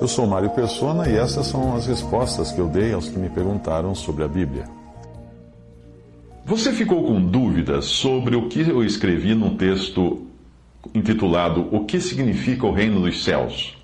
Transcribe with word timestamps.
Eu 0.00 0.06
sou 0.06 0.28
Mário 0.28 0.50
Persona 0.50 1.08
e 1.08 1.16
essas 1.16 1.48
são 1.48 1.74
as 1.74 1.86
respostas 1.86 2.52
que 2.52 2.60
eu 2.60 2.68
dei 2.68 2.92
aos 2.92 3.08
que 3.08 3.18
me 3.18 3.28
perguntaram 3.28 3.96
sobre 3.96 4.22
a 4.22 4.28
Bíblia. 4.28 4.64
Você 6.46 6.72
ficou 6.72 7.02
com 7.04 7.20
dúvidas 7.20 7.86
sobre 7.86 8.36
o 8.36 8.48
que 8.48 8.60
eu 8.60 8.84
escrevi 8.84 9.34
num 9.34 9.56
texto 9.56 10.24
intitulado 10.94 11.68
O 11.72 11.84
que 11.84 12.00
significa 12.00 12.64
o 12.64 12.70
reino 12.70 13.00
dos 13.00 13.24
céus? 13.24 13.76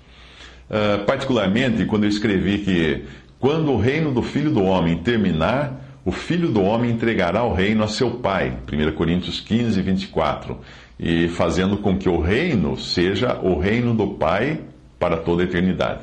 Uh, 0.69 1.03
particularmente 1.05 1.83
quando 1.85 2.05
eu 2.05 2.09
escrevi 2.09 2.59
que 2.59 3.03
quando 3.37 3.73
o 3.73 3.77
reino 3.77 4.13
do 4.13 4.23
Filho 4.23 4.51
do 4.51 4.63
Homem 4.63 4.97
terminar, 4.99 5.99
o 6.05 6.13
Filho 6.13 6.47
do 6.49 6.61
Homem 6.61 6.91
entregará 6.91 7.43
o 7.43 7.53
reino 7.53 7.83
a 7.83 7.89
seu 7.89 8.11
Pai. 8.11 8.57
1 8.71 8.95
Coríntios 8.95 9.41
15, 9.41 9.81
24. 9.81 10.57
E 10.97 11.27
fazendo 11.27 11.77
com 11.77 11.97
que 11.97 12.07
o 12.07 12.21
reino 12.21 12.77
seja 12.77 13.37
o 13.43 13.59
reino 13.59 13.93
do 13.93 14.07
Pai 14.07 14.61
para 15.05 15.17
toda 15.17 15.43
a 15.43 15.45
eternidade. 15.45 15.99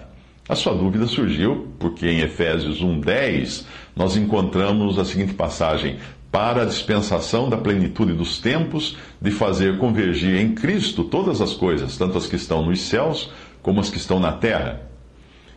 A 0.49 0.55
sua 0.55 0.73
dúvida 0.77 1.09
surgiu 1.09 1.67
porque 1.77 2.07
em 2.07 2.21
Efésios 2.21 2.81
1:10 2.81 3.67
nós 3.97 4.17
encontramos 4.17 4.97
a 4.97 5.05
seguinte 5.05 5.35
passagem: 5.35 5.97
para 6.31 6.63
a 6.63 6.65
dispensação 6.65 7.49
da 7.49 7.57
plenitude 7.57 8.13
dos 8.13 8.39
tempos, 8.39 8.97
de 9.21 9.33
fazer 9.33 9.77
convergir 9.79 10.37
em 10.37 10.55
Cristo 10.55 11.03
todas 11.03 11.41
as 11.41 11.53
coisas, 11.53 11.97
tanto 11.97 12.17
as 12.17 12.29
que 12.29 12.37
estão 12.37 12.65
nos 12.65 12.81
céus 12.83 13.33
como 13.61 13.81
as 13.81 13.91
que 13.91 13.97
estão 13.97 14.21
na 14.21 14.31
terra. 14.31 14.83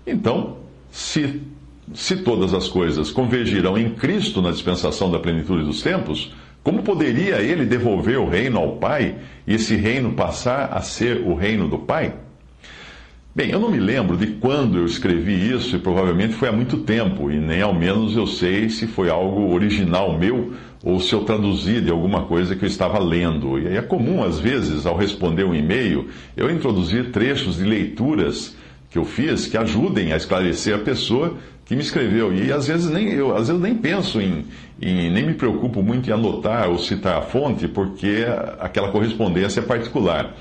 Então, 0.07 0.57
se, 0.89 1.43
se 1.93 2.17
todas 2.17 2.51
as 2.51 2.67
coisas 2.67 3.11
convergirão 3.11 3.77
em 3.77 3.91
Cristo 3.91 4.41
na 4.41 4.49
dispensação 4.49 5.11
da 5.11 5.19
plenitude 5.19 5.65
dos 5.65 5.83
tempos, 5.83 6.33
como 6.63 6.81
poderia 6.81 7.43
ele 7.43 7.63
devolver 7.63 8.17
o 8.17 8.27
reino 8.27 8.57
ao 8.57 8.77
Pai 8.77 9.17
e 9.45 9.53
esse 9.53 9.75
reino 9.75 10.13
passar 10.13 10.73
a 10.73 10.81
ser 10.81 11.21
o 11.21 11.35
reino 11.35 11.67
do 11.67 11.77
Pai? 11.77 12.24
Bem, 13.37 13.49
eu 13.49 13.59
não 13.59 13.69
me 13.69 13.81
lembro 13.81 14.15
de 14.15 14.27
quando 14.27 14.77
eu 14.77 14.85
escrevi 14.85 15.51
isso, 15.51 15.75
e 15.75 15.79
provavelmente 15.79 16.35
foi 16.35 16.47
há 16.47 16.53
muito 16.53 16.77
tempo, 16.77 17.29
e 17.29 17.37
nem 17.37 17.61
ao 17.61 17.73
menos 17.73 18.15
eu 18.15 18.25
sei 18.25 18.69
se 18.69 18.87
foi 18.87 19.09
algo 19.09 19.53
original 19.53 20.17
meu 20.17 20.53
ou 20.81 21.01
se 21.01 21.11
eu 21.11 21.25
traduzi 21.25 21.81
de 21.81 21.91
alguma 21.91 22.23
coisa 22.27 22.55
que 22.55 22.63
eu 22.63 22.69
estava 22.69 22.97
lendo. 22.97 23.59
E 23.59 23.75
é 23.75 23.81
comum, 23.81 24.23
às 24.23 24.39
vezes, 24.39 24.85
ao 24.85 24.95
responder 24.95 25.43
um 25.43 25.53
e-mail, 25.53 26.07
eu 26.37 26.49
introduzir 26.49 27.11
trechos 27.11 27.57
de 27.57 27.65
leituras 27.65 28.55
que 28.89 28.97
eu 28.97 29.03
fiz 29.03 29.47
que 29.47 29.57
ajudem 29.57 30.13
a 30.13 30.15
esclarecer 30.15 30.73
a 30.73 30.79
pessoa 30.79 31.35
que 31.65 31.75
me 31.75 31.81
escreveu. 31.81 32.33
E 32.33 32.53
às 32.53 32.67
vezes 32.67 32.89
nem 32.89 33.09
eu, 33.09 33.35
às 33.35 33.49
vezes 33.49 33.61
nem 33.61 33.75
penso 33.75 34.21
em, 34.21 34.45
em, 34.81 35.11
nem 35.11 35.25
me 35.25 35.33
preocupo 35.33 35.83
muito 35.83 36.09
em 36.09 36.13
anotar 36.13 36.69
ou 36.69 36.77
citar 36.77 37.17
a 37.17 37.21
fonte, 37.21 37.67
porque 37.67 38.25
aquela 38.61 38.93
correspondência 38.93 39.59
é 39.59 39.63
particular. 39.63 40.33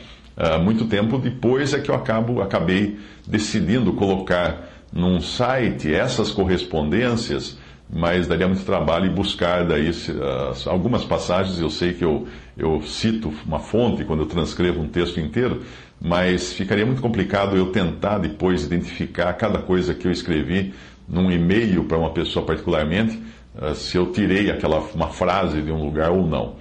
Muito 0.62 0.86
tempo 0.86 1.16
depois 1.16 1.72
é 1.72 1.80
que 1.80 1.90
eu 1.90 1.94
acabo, 1.94 2.42
acabei 2.42 2.98
decidindo 3.26 3.92
colocar 3.92 4.68
num 4.94 5.20
site 5.20 5.92
essas 5.92 6.30
correspondências, 6.30 7.58
mas 7.90 8.28
daria 8.28 8.46
muito 8.46 8.64
trabalho 8.64 9.10
buscar 9.10 9.64
daí 9.64 9.90
uh, 9.90 10.70
algumas 10.70 11.04
passagens. 11.04 11.58
Eu 11.58 11.68
sei 11.68 11.92
que 11.92 12.04
eu, 12.04 12.28
eu 12.56 12.80
cito 12.82 13.32
uma 13.44 13.58
fonte 13.58 14.04
quando 14.04 14.20
eu 14.20 14.26
transcrevo 14.26 14.80
um 14.80 14.88
texto 14.88 15.18
inteiro, 15.18 15.62
mas 16.00 16.52
ficaria 16.52 16.86
muito 16.86 17.02
complicado 17.02 17.56
eu 17.56 17.72
tentar 17.72 18.18
depois 18.18 18.64
identificar 18.64 19.32
cada 19.34 19.58
coisa 19.58 19.94
que 19.94 20.06
eu 20.06 20.12
escrevi 20.12 20.72
num 21.08 21.30
e-mail 21.30 21.84
para 21.84 21.98
uma 21.98 22.10
pessoa 22.10 22.46
particularmente, 22.46 23.20
uh, 23.60 23.74
se 23.74 23.96
eu 23.96 24.12
tirei 24.12 24.48
aquela 24.50 24.78
uma 24.94 25.08
frase 25.08 25.60
de 25.60 25.72
um 25.72 25.84
lugar 25.84 26.10
ou 26.10 26.24
não. 26.24 26.54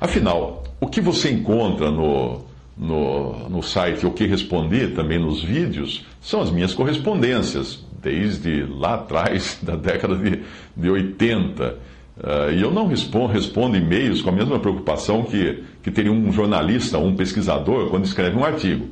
Afinal, 0.00 0.62
o 0.80 0.86
que 0.86 1.00
você 1.00 1.30
encontra 1.30 1.90
no 1.90 2.44
no, 2.76 3.48
no 3.48 3.62
site 3.62 4.06
O 4.06 4.12
Que 4.12 4.26
Respondi, 4.26 4.88
também 4.88 5.18
nos 5.18 5.42
vídeos, 5.42 6.04
são 6.20 6.40
as 6.40 6.50
minhas 6.50 6.74
correspondências, 6.74 7.84
desde 8.00 8.64
lá 8.64 8.94
atrás, 8.94 9.58
da 9.62 9.76
década 9.76 10.16
de, 10.16 10.40
de 10.76 10.90
80. 10.90 11.64
Uh, 11.64 11.76
ah, 12.22 12.52
e 12.52 12.60
eu 12.60 12.70
não 12.70 12.86
respondo, 12.86 13.32
respondo 13.32 13.76
e-mails 13.76 14.20
com 14.20 14.30
a 14.30 14.32
mesma 14.32 14.58
preocupação 14.58 15.22
que, 15.24 15.62
que 15.82 15.90
teria 15.90 16.12
um 16.12 16.30
jornalista 16.30 16.98
ou 16.98 17.06
um 17.06 17.16
pesquisador 17.16 17.88
quando 17.88 18.04
escreve 18.04 18.36
um 18.36 18.44
artigo. 18.44 18.86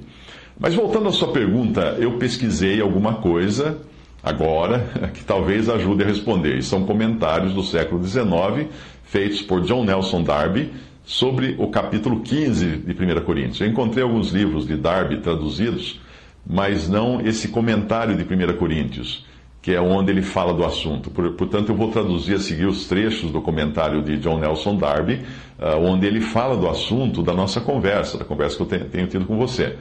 Mas 0.58 0.74
voltando 0.74 1.08
à 1.08 1.12
sua 1.12 1.32
pergunta, 1.32 1.97
eu 1.98 2.18
pesquisei 2.18 2.80
alguma 2.80 3.14
coisa 3.14 3.78
agora 4.22 4.91
que 5.14 5.24
talvez 5.24 5.68
ajude 5.68 6.02
a 6.02 6.06
responder. 6.06 6.58
E 6.58 6.62
são 6.62 6.84
comentários 6.84 7.54
do 7.54 7.62
século 7.62 8.02
XIX 8.04 8.68
feitos 9.04 9.42
por 9.42 9.62
John 9.62 9.84
Nelson 9.84 10.22
Darby 10.22 10.70
sobre 11.10 11.56
o 11.59 11.66
capítulo 11.66 12.21
15 12.21 12.84
de 12.87 12.93
1 12.93 13.25
Coríntios. 13.25 13.60
Eu 13.60 13.66
encontrei 13.66 14.04
alguns 14.04 14.31
livros 14.31 14.65
de 14.65 14.76
Darby 14.76 15.16
traduzidos, 15.16 16.00
mas 16.47 16.88
não 16.88 17.21
esse 17.21 17.48
comentário 17.48 18.16
de 18.16 18.22
1 18.22 18.56
Coríntios, 18.56 19.26
que 19.60 19.72
é 19.72 19.81
onde 19.81 20.12
ele 20.12 20.22
fala 20.22 20.54
do 20.54 20.65
assunto. 20.65 21.10
Portanto, 21.10 21.71
eu 21.71 21.75
vou 21.75 21.91
traduzir 21.91 22.37
a 22.37 22.38
seguir 22.38 22.66
os 22.66 22.87
trechos 22.87 23.32
do 23.32 23.41
comentário 23.41 24.00
de 24.03 24.19
John 24.19 24.38
Nelson 24.38 24.76
Darby, 24.76 25.22
ah, 25.59 25.75
onde 25.78 26.06
ele 26.06 26.21
fala 26.21 26.56
do 26.56 26.69
assunto 26.69 27.25
da 27.25 27.34
nossa 27.34 27.60
conversa, 27.60 28.16
da 28.16 28.25
conversa 28.25 28.56
que 28.56 28.62
eu 28.62 28.84
tenho 28.84 29.09
tido 29.09 29.25
com 29.25 29.37
você. 29.37 29.75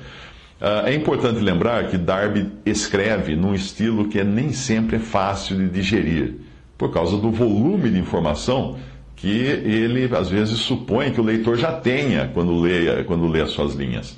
Ah, 0.59 0.85
é 0.87 0.95
importante 0.95 1.39
lembrar 1.41 1.89
que 1.89 1.97
Darby 1.99 2.47
escreve 2.65 3.35
num 3.35 3.53
estilo 3.53 4.07
que 4.07 4.19
é 4.19 4.23
nem 4.23 4.51
sempre 4.51 4.95
é 4.95 4.99
fácil 4.99 5.57
de 5.57 5.69
digerir, 5.69 6.37
por 6.75 6.91
causa 6.91 7.17
do 7.17 7.29
volume 7.29 7.91
de 7.91 7.99
informação 7.99 8.77
que 9.19 9.27
ele 9.27 10.09
às 10.15 10.29
vezes 10.29 10.59
supõe 10.59 11.11
que 11.11 11.19
o 11.19 11.23
leitor 11.23 11.57
já 11.57 11.73
tenha 11.73 12.29
quando 12.33 12.59
lê, 12.59 13.03
quando 13.03 13.27
lê 13.27 13.41
as 13.41 13.51
suas 13.51 13.73
linhas. 13.73 14.17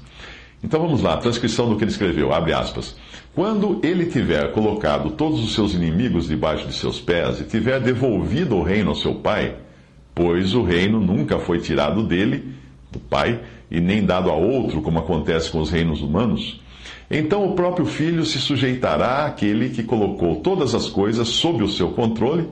Então 0.63 0.79
vamos 0.79 1.01
lá, 1.01 1.17
transcrição 1.17 1.69
do 1.69 1.75
que 1.75 1.83
ele 1.83 1.91
escreveu, 1.91 2.31
abre 2.31 2.53
aspas. 2.53 2.95
Quando 3.33 3.79
ele 3.83 4.05
tiver 4.05 4.51
colocado 4.51 5.11
todos 5.11 5.43
os 5.43 5.55
seus 5.55 5.73
inimigos 5.73 6.27
debaixo 6.27 6.67
de 6.67 6.73
seus 6.73 6.99
pés 6.99 7.39
e 7.39 7.45
tiver 7.45 7.79
devolvido 7.79 8.55
o 8.55 8.63
reino 8.63 8.89
ao 8.89 8.95
seu 8.95 9.15
pai, 9.15 9.55
pois 10.13 10.53
o 10.53 10.61
reino 10.61 10.99
nunca 10.99 11.39
foi 11.39 11.59
tirado 11.59 12.03
dele, 12.03 12.53
do 12.91 12.99
pai, 12.99 13.39
e 13.71 13.79
nem 13.79 14.05
dado 14.05 14.29
a 14.29 14.35
outro, 14.35 14.81
como 14.81 14.99
acontece 14.99 15.49
com 15.49 15.59
os 15.59 15.71
reinos 15.71 16.01
humanos, 16.01 16.61
então 17.09 17.45
o 17.45 17.53
próprio 17.53 17.85
filho 17.85 18.25
se 18.25 18.37
sujeitará 18.37 19.25
àquele 19.25 19.69
que 19.69 19.83
colocou 19.83 20.37
todas 20.37 20.75
as 20.75 20.87
coisas 20.87 21.27
sob 21.27 21.63
o 21.63 21.69
seu 21.69 21.89
controle 21.89 22.47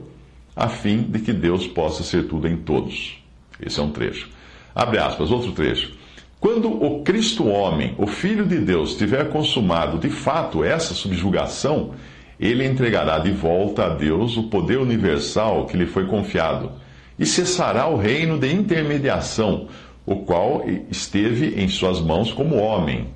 a 0.54 0.68
fim 0.68 1.02
de 1.02 1.20
que 1.20 1.32
Deus 1.32 1.66
possa 1.66 2.02
ser 2.02 2.26
tudo 2.28 2.48
em 2.48 2.56
todos. 2.56 3.22
Esse 3.60 3.80
é 3.80 3.82
um 3.82 3.90
trecho. 3.90 4.30
Abre 4.74 4.98
aspas, 4.98 5.30
outro 5.30 5.52
trecho. 5.52 5.92
Quando 6.38 6.70
o 6.70 7.02
Cristo 7.02 7.46
homem, 7.46 7.94
o 7.98 8.06
Filho 8.06 8.46
de 8.46 8.58
Deus, 8.58 8.96
tiver 8.96 9.28
consumado 9.28 9.98
de 9.98 10.08
fato 10.08 10.64
essa 10.64 10.94
subjugação, 10.94 11.92
ele 12.38 12.66
entregará 12.66 13.18
de 13.18 13.30
volta 13.30 13.84
a 13.84 13.88
Deus 13.90 14.38
o 14.38 14.44
poder 14.44 14.78
universal 14.78 15.66
que 15.66 15.76
lhe 15.76 15.84
foi 15.84 16.06
confiado, 16.06 16.72
e 17.18 17.26
cessará 17.26 17.86
o 17.86 17.98
reino 17.98 18.38
de 18.38 18.50
intermediação, 18.50 19.68
o 20.06 20.16
qual 20.16 20.64
esteve 20.90 21.60
em 21.62 21.68
suas 21.68 22.00
mãos 22.00 22.32
como 22.32 22.56
homem. 22.56 23.08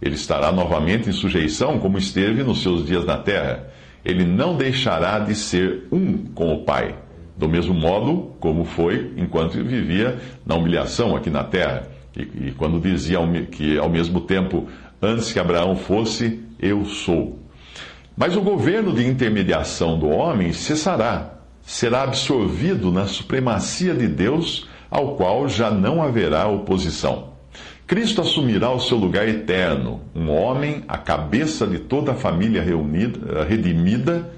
Ele 0.00 0.16
estará 0.16 0.50
novamente 0.50 1.08
em 1.08 1.12
sujeição, 1.12 1.78
como 1.78 1.96
esteve 1.96 2.42
nos 2.42 2.62
seus 2.62 2.84
dias 2.84 3.04
na 3.04 3.18
terra 3.18 3.70
ele 4.04 4.24
não 4.24 4.56
deixará 4.56 5.18
de 5.18 5.34
ser 5.34 5.86
um 5.90 6.18
com 6.34 6.52
o 6.54 6.64
Pai, 6.64 6.94
do 7.36 7.48
mesmo 7.48 7.74
modo 7.74 8.34
como 8.40 8.64
foi 8.64 9.12
enquanto 9.16 9.62
vivia 9.62 10.18
na 10.44 10.54
humilhação 10.54 11.16
aqui 11.16 11.30
na 11.30 11.44
terra, 11.44 11.88
e, 12.16 12.48
e 12.48 12.52
quando 12.52 12.80
dizia 12.80 13.18
que 13.50 13.78
ao 13.78 13.88
mesmo 13.88 14.20
tempo, 14.20 14.68
antes 15.00 15.32
que 15.32 15.38
Abraão 15.38 15.76
fosse, 15.76 16.40
eu 16.58 16.84
sou. 16.84 17.38
Mas 18.16 18.36
o 18.36 18.42
governo 18.42 18.92
de 18.92 19.06
intermediação 19.06 19.98
do 19.98 20.08
homem 20.08 20.52
cessará, 20.52 21.34
será 21.62 22.02
absorvido 22.02 22.92
na 22.92 23.06
supremacia 23.06 23.94
de 23.94 24.06
Deus, 24.06 24.68
ao 24.90 25.16
qual 25.16 25.48
já 25.48 25.70
não 25.70 26.02
haverá 26.02 26.46
oposição. 26.46 27.31
Cristo 27.92 28.22
assumirá 28.22 28.70
o 28.70 28.80
seu 28.80 28.96
lugar 28.96 29.28
eterno, 29.28 30.00
um 30.16 30.30
homem, 30.30 30.82
a 30.88 30.96
cabeça 30.96 31.66
de 31.66 31.78
toda 31.78 32.12
a 32.12 32.14
família 32.14 32.62
reunida, 32.62 33.44
redimida, 33.44 34.32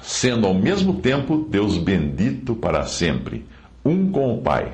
sendo 0.00 0.46
ao 0.46 0.54
mesmo 0.54 0.94
tempo 0.94 1.46
Deus 1.50 1.76
bendito 1.76 2.54
para 2.54 2.86
sempre, 2.86 3.44
um 3.84 4.10
com 4.10 4.34
o 4.34 4.40
Pai. 4.40 4.72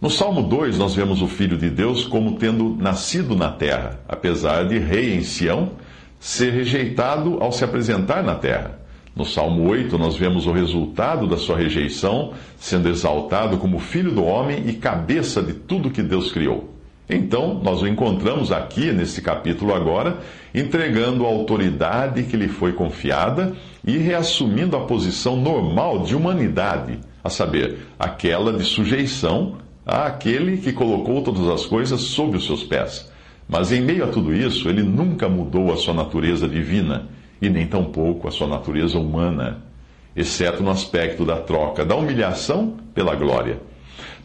No 0.00 0.10
Salmo 0.10 0.42
2, 0.42 0.76
nós 0.76 0.92
vemos 0.92 1.22
o 1.22 1.28
Filho 1.28 1.56
de 1.56 1.70
Deus 1.70 2.04
como 2.04 2.36
tendo 2.36 2.76
nascido 2.76 3.36
na 3.36 3.52
terra, 3.52 4.00
apesar 4.08 4.66
de 4.66 4.76
rei 4.76 5.14
em 5.14 5.22
Sião, 5.22 5.74
ser 6.18 6.52
rejeitado 6.52 7.38
ao 7.40 7.52
se 7.52 7.62
apresentar 7.62 8.24
na 8.24 8.34
terra. 8.34 8.80
No 9.14 9.24
Salmo 9.24 9.68
8, 9.68 9.96
nós 9.96 10.16
vemos 10.16 10.48
o 10.48 10.52
resultado 10.52 11.28
da 11.28 11.36
sua 11.36 11.56
rejeição, 11.56 12.32
sendo 12.58 12.88
exaltado 12.88 13.56
como 13.58 13.78
filho 13.78 14.10
do 14.10 14.24
homem 14.24 14.68
e 14.68 14.72
cabeça 14.72 15.40
de 15.40 15.52
tudo 15.52 15.88
que 15.88 16.02
Deus 16.02 16.32
criou. 16.32 16.71
Então, 17.14 17.60
nós 17.62 17.82
o 17.82 17.86
encontramos 17.86 18.50
aqui, 18.50 18.90
nesse 18.90 19.20
capítulo 19.20 19.74
agora, 19.74 20.20
entregando 20.54 21.26
a 21.26 21.28
autoridade 21.28 22.22
que 22.22 22.38
lhe 22.38 22.48
foi 22.48 22.72
confiada 22.72 23.52
e 23.86 23.98
reassumindo 23.98 24.74
a 24.78 24.86
posição 24.86 25.36
normal 25.36 25.98
de 26.04 26.16
humanidade, 26.16 26.98
a 27.22 27.28
saber, 27.28 27.80
aquela 27.98 28.50
de 28.50 28.64
sujeição 28.64 29.58
àquele 29.84 30.56
que 30.56 30.72
colocou 30.72 31.20
todas 31.22 31.46
as 31.48 31.66
coisas 31.66 32.00
sob 32.00 32.38
os 32.38 32.46
seus 32.46 32.64
pés. 32.64 33.12
Mas 33.46 33.70
em 33.72 33.82
meio 33.82 34.04
a 34.04 34.08
tudo 34.08 34.34
isso, 34.34 34.70
ele 34.70 34.82
nunca 34.82 35.28
mudou 35.28 35.70
a 35.70 35.76
sua 35.76 35.92
natureza 35.92 36.48
divina 36.48 37.08
e 37.42 37.50
nem 37.50 37.66
tampouco 37.66 38.26
a 38.26 38.30
sua 38.30 38.46
natureza 38.46 38.98
humana, 38.98 39.62
exceto 40.16 40.62
no 40.62 40.70
aspecto 40.70 41.26
da 41.26 41.36
troca 41.36 41.84
da 41.84 41.94
humilhação 41.94 42.78
pela 42.94 43.14
glória. 43.14 43.60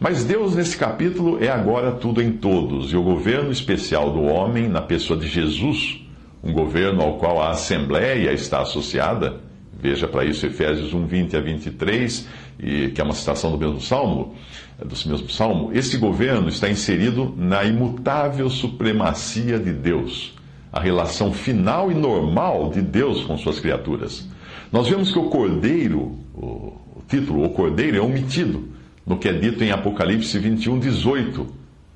Mas 0.00 0.24
Deus, 0.24 0.54
nesse 0.54 0.76
capítulo, 0.76 1.42
é 1.42 1.48
agora 1.48 1.92
tudo 1.92 2.22
em 2.22 2.32
todos, 2.32 2.92
e 2.92 2.96
o 2.96 3.02
governo 3.02 3.50
especial 3.50 4.12
do 4.12 4.22
homem, 4.22 4.68
na 4.68 4.80
pessoa 4.80 5.18
de 5.18 5.26
Jesus, 5.26 6.00
um 6.42 6.52
governo 6.52 7.02
ao 7.02 7.18
qual 7.18 7.42
a 7.42 7.50
Assembleia 7.50 8.32
está 8.32 8.60
associada, 8.60 9.40
veja 9.80 10.06
para 10.06 10.24
isso 10.24 10.46
Efésios 10.46 10.94
1, 10.94 11.06
20 11.06 11.36
a 11.36 11.40
23, 11.40 12.28
e, 12.60 12.88
que 12.88 13.00
é 13.00 13.04
uma 13.04 13.14
citação 13.14 13.50
do 13.50 13.58
mesmo 13.58 13.80
salmo, 13.80 14.34
do 14.78 15.08
mesmo 15.08 15.28
salmo, 15.30 15.70
esse 15.74 15.96
governo 15.96 16.48
está 16.48 16.68
inserido 16.70 17.34
na 17.36 17.64
imutável 17.64 18.48
supremacia 18.48 19.58
de 19.58 19.72
Deus 19.72 20.38
a 20.72 20.80
relação 20.80 21.32
final 21.32 21.90
e 21.90 21.94
normal 21.94 22.70
de 22.70 22.82
Deus 22.82 23.24
com 23.24 23.36
suas 23.36 23.58
criaturas. 23.58 24.28
Nós 24.70 24.86
vemos 24.86 25.10
que 25.10 25.18
o 25.18 25.30
cordeiro, 25.30 26.18
o 26.34 27.02
título, 27.08 27.44
o 27.44 27.50
cordeiro, 27.50 27.96
é 27.96 28.00
omitido 28.00 28.77
no 29.08 29.18
que 29.18 29.28
é 29.28 29.32
dito 29.32 29.64
em 29.64 29.70
Apocalipse 29.70 30.38
21, 30.38 30.78
18, 30.78 31.46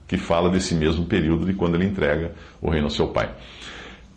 que 0.08 0.16
fala 0.16 0.48
desse 0.48 0.74
mesmo 0.74 1.04
período 1.04 1.44
de 1.44 1.52
quando 1.52 1.74
ele 1.74 1.84
entrega 1.84 2.32
o 2.60 2.70
reino 2.70 2.86
ao 2.86 2.90
seu 2.90 3.08
pai. 3.08 3.30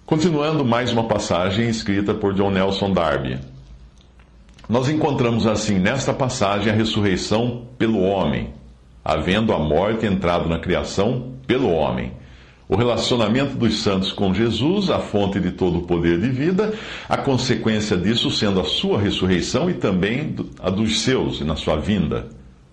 Continuando, 0.05 0.63
mais 0.63 0.91
uma 0.93 1.07
passagem 1.07 1.67
escrita 1.67 2.13
por 2.13 2.33
John 2.33 2.51
Nelson 2.51 2.93
Darby. 2.93 3.39
Nós 4.69 4.87
encontramos 4.87 5.45
assim 5.45 5.77
nesta 5.77 6.13
passagem 6.13 6.71
a 6.71 6.75
ressurreição 6.75 7.67
pelo 7.77 8.01
homem, 8.01 8.53
havendo 9.03 9.53
a 9.53 9.59
morte 9.59 10.05
entrado 10.05 10.47
na 10.47 10.59
criação 10.59 11.33
pelo 11.45 11.69
homem 11.69 12.13
o 12.67 12.75
relacionamento 12.75 13.55
dos 13.55 13.83
santos 13.83 14.11
com 14.11 14.33
Jesus, 14.33 14.89
a 14.89 14.99
fonte 14.99 15.39
de 15.39 15.51
todo 15.51 15.79
o 15.79 15.81
poder 15.83 16.19
de 16.19 16.29
vida, 16.29 16.73
a 17.07 17.15
consequência 17.15 17.95
disso 17.95 18.31
sendo 18.31 18.59
a 18.59 18.63
sua 18.63 18.99
ressurreição 18.99 19.69
e 19.69 19.75
também 19.75 20.35
a 20.59 20.69
dos 20.69 21.01
seus 21.01 21.41
na 21.41 21.55
sua 21.55 21.75
vinda. 21.75 22.27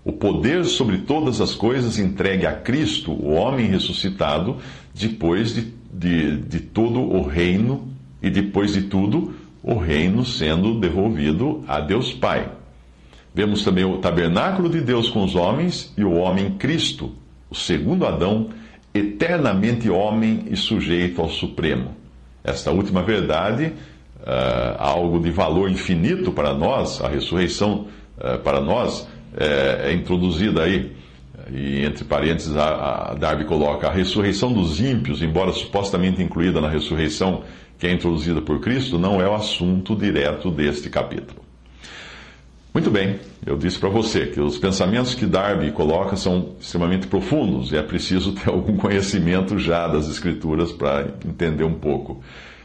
O 0.04 0.12
poder 0.12 0.64
sobre 0.64 0.98
todas 0.98 1.40
as 1.40 1.54
coisas 1.54 1.98
entregue 1.98 2.44
a 2.44 2.54
Cristo, 2.54 3.12
o 3.12 3.32
homem 3.32 3.66
ressuscitado, 3.66 4.56
depois 4.92 5.54
de, 5.54 5.72
de, 5.92 6.36
de 6.38 6.60
todo 6.60 7.00
o 7.00 7.22
reino 7.22 7.88
e 8.20 8.28
depois 8.28 8.72
de 8.72 8.82
tudo, 8.82 9.34
o 9.62 9.76
reino 9.76 10.24
sendo 10.24 10.78
devolvido 10.80 11.64
a 11.68 11.78
Deus 11.78 12.12
Pai. 12.12 12.50
Vemos 13.32 13.62
também 13.62 13.84
o 13.84 13.98
tabernáculo 13.98 14.68
de 14.68 14.80
Deus 14.80 15.08
com 15.08 15.24
os 15.24 15.34
homens 15.34 15.92
e 15.96 16.04
o 16.04 16.14
homem 16.14 16.50
Cristo, 16.54 17.12
o 17.48 17.54
segundo 17.54 18.04
Adão 18.04 18.50
eternamente 18.92 19.88
homem 19.88 20.44
e 20.50 20.56
sujeito 20.56 21.22
ao 21.22 21.28
Supremo. 21.28 21.96
Esta 22.44 22.70
última 22.70 23.02
verdade, 23.02 23.72
uh, 24.20 24.76
algo 24.78 25.20
de 25.20 25.30
valor 25.30 25.70
infinito 25.70 26.32
para 26.32 26.52
nós, 26.52 27.00
a 27.00 27.08
ressurreição 27.08 27.86
uh, 28.18 28.38
para 28.40 28.60
nós, 28.60 29.08
é, 29.36 29.90
é, 29.90 29.92
introduzida 29.92 30.62
aí, 30.62 30.92
e 31.50 31.84
entre 31.84 32.04
parênteses, 32.04 32.56
a, 32.56 33.10
a 33.10 33.14
Darby 33.14 33.44
coloca 33.44 33.88
a 33.88 33.92
ressurreição 33.92 34.52
dos 34.52 34.80
ímpios, 34.80 35.22
embora 35.22 35.52
supostamente 35.52 36.22
incluída 36.22 36.60
na 36.60 36.68
ressurreição 36.68 37.42
que 37.78 37.86
é 37.86 37.92
introduzida 37.92 38.40
por 38.40 38.60
Cristo, 38.60 38.98
não 38.98 39.20
é 39.20 39.28
o 39.28 39.34
assunto 39.34 39.96
direto 39.96 40.50
deste 40.50 40.88
capítulo. 40.88 41.42
Muito 42.72 42.90
bem, 42.90 43.18
eu 43.44 43.58
disse 43.58 43.78
para 43.78 43.90
você 43.90 44.26
que 44.26 44.40
os 44.40 44.56
pensamentos 44.56 45.14
que 45.14 45.26
Darby 45.26 45.72
coloca 45.72 46.16
são 46.16 46.54
extremamente 46.58 47.06
profundos 47.06 47.70
e 47.70 47.76
é 47.76 47.82
preciso 47.82 48.32
ter 48.32 48.48
algum 48.50 48.76
conhecimento 48.76 49.58
já 49.58 49.86
das 49.88 50.08
Escrituras 50.08 50.72
para 50.72 51.12
entender 51.26 51.64
um 51.64 51.74
pouco. 51.74 52.22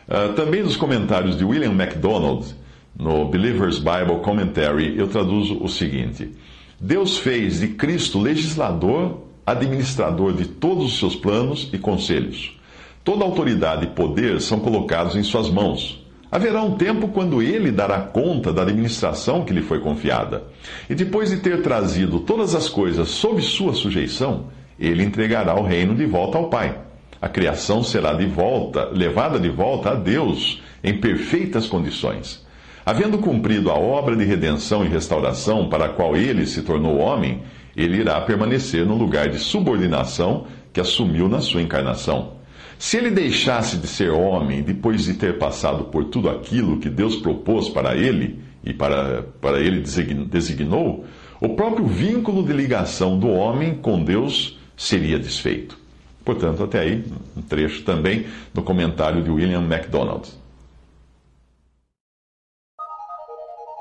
Uh, 0.08 0.34
também 0.34 0.64
nos 0.64 0.78
comentários 0.78 1.38
de 1.38 1.44
William 1.44 1.74
MacDonald, 1.74 2.56
no 2.98 3.30
Believer's 3.30 3.80
Bible 3.80 4.22
Commentary, 4.24 4.98
eu 4.98 5.08
traduzo 5.08 5.62
o 5.62 5.68
seguinte: 5.68 6.32
Deus 6.80 7.18
fez 7.18 7.60
de 7.60 7.70
Cristo 7.70 8.20
legislador, 8.20 9.24
administrador 9.44 10.34
de 10.34 10.46
todos 10.46 10.86
os 10.86 11.00
seus 11.00 11.16
planos 11.16 11.70
e 11.74 11.78
conselhos. 11.80 12.56
Toda 13.04 13.26
autoridade 13.26 13.86
e 13.86 13.90
poder 13.90 14.40
são 14.42 14.60
colocados 14.60 15.16
em 15.16 15.24
suas 15.24 15.50
mãos. 15.50 16.06
Haverá 16.32 16.62
um 16.62 16.76
tempo 16.76 17.08
quando 17.08 17.42
ele 17.42 17.72
dará 17.72 18.02
conta 18.02 18.54
da 18.54 18.62
administração 18.62 19.44
que 19.44 19.54
lhe 19.54 19.64
foi 19.64 19.80
confiada. 19.80 20.44
E 20.88 20.94
depois 20.94 21.32
de 21.32 21.38
ter 21.38 21.64
trazido 21.64 22.20
todas 22.20 22.54
as 22.54 22.70
coisas 22.70 23.10
sob 23.10 23.42
sua 23.42 23.74
sujeição, 23.74 24.46
ele 24.80 25.04
entregará 25.04 25.60
o 25.60 25.66
reino 25.66 25.96
de 25.96 26.06
volta 26.06 26.38
ao 26.38 26.48
Pai. 26.48 26.78
A 27.20 27.28
criação 27.28 27.82
será 27.82 28.14
de 28.14 28.28
volta, 28.28 28.86
levada 28.94 29.40
de 29.40 29.50
volta 29.50 29.92
a 29.92 29.96
Deus 29.96 30.62
em 30.84 31.00
perfeitas 31.00 31.66
condições. 31.66 32.46
Havendo 32.88 33.18
cumprido 33.18 33.70
a 33.70 33.74
obra 33.74 34.16
de 34.16 34.24
redenção 34.24 34.86
e 34.86 34.88
restauração 34.88 35.68
para 35.68 35.88
a 35.88 35.90
qual 35.90 36.16
ele 36.16 36.46
se 36.46 36.62
tornou 36.62 37.00
homem, 37.00 37.42
ele 37.76 37.98
irá 37.98 38.22
permanecer 38.22 38.86
no 38.86 38.96
lugar 38.96 39.28
de 39.28 39.40
subordinação 39.40 40.48
que 40.72 40.80
assumiu 40.80 41.28
na 41.28 41.42
sua 41.42 41.62
encarnação. 41.62 42.36
Se 42.80 42.96
ele 42.96 43.12
deixasse 43.12 43.76
de 43.76 43.88
ser 43.88 44.10
homem 44.12 44.62
depois 44.62 45.04
de 45.04 45.16
ter 45.16 45.38
passado 45.38 45.84
por 45.84 46.06
tudo 46.06 46.30
aquilo 46.30 46.80
que 46.80 46.90
Deus 46.90 47.18
propôs 47.18 47.68
para 47.68 47.94
ele 47.94 48.40
e 48.64 48.74
para, 48.74 49.24
para 49.42 49.60
ele 49.60 49.84
designou, 50.26 51.04
o 51.42 51.50
próprio 51.50 51.86
vínculo 51.86 52.42
de 52.42 52.54
ligação 52.54 53.20
do 53.20 53.28
homem 53.28 53.76
com 53.76 54.02
Deus 54.02 54.58
seria 54.78 55.20
desfeito. 55.20 55.78
Portanto, 56.24 56.64
até 56.64 56.80
aí, 56.80 57.04
um 57.36 57.42
trecho 57.42 57.84
também 57.84 58.28
no 58.54 58.64
comentário 58.64 59.22
de 59.22 59.30
William 59.30 59.60
MacDonald. 59.60 60.47